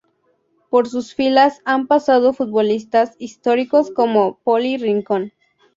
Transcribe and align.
Por 0.71 0.87
sus 0.87 1.13
filas 1.13 1.61
han 1.63 1.85
pasado 1.85 2.33
futbolistas 2.33 3.13
históricos 3.19 3.91
como 3.91 4.39
Poli 4.43 4.77
Rincón. 4.77 5.31